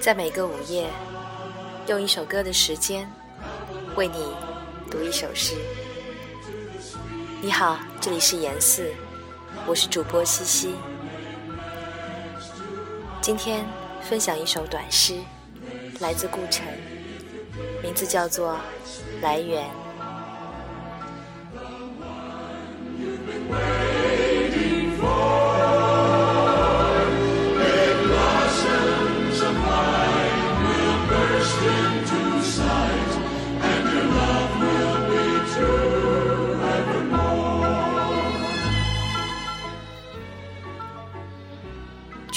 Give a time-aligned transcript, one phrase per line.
[0.00, 0.88] 在每个午夜，
[1.88, 3.10] 用一首歌的时间，
[3.96, 4.32] 为你
[4.88, 5.56] 读一首诗。
[7.42, 8.92] 你好，这里是严四，
[9.66, 10.76] 我是主播西西。
[13.20, 13.66] 今天
[14.00, 15.16] 分享一首短诗，
[15.98, 16.64] 来自顾城，
[17.82, 18.52] 名字叫做
[19.20, 19.64] 《来源》。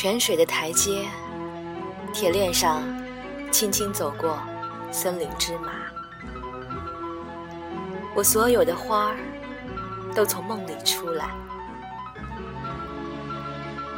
[0.01, 1.05] 泉水的台阶，
[2.13, 2.83] 铁链上
[3.51, 4.39] 轻轻走过
[4.93, 5.73] 森林之马。
[8.15, 9.17] 我所有的花儿
[10.15, 11.31] 都从梦里出来。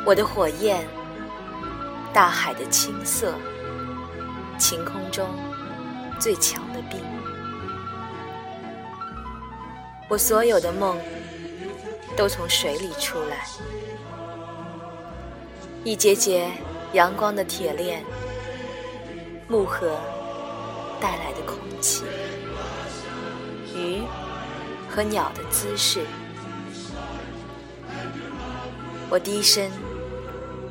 [0.03, 0.83] 我的火焰，
[2.11, 3.35] 大海的青色，
[4.57, 5.29] 晴空中
[6.17, 6.99] 最强的冰。
[10.09, 10.97] 我所有的梦
[12.17, 13.45] 都从水里出来。
[15.83, 16.47] 一节节
[16.93, 18.03] 阳光的铁链，
[19.47, 19.97] 木盒
[20.99, 22.03] 带来的空气，
[23.75, 24.03] 鱼
[24.87, 26.01] 和鸟的姿势。
[29.09, 29.71] 我低声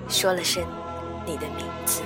[0.08, 0.64] 说了声
[1.26, 2.02] 你的名字。